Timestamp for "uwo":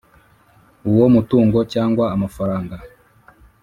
0.89-1.05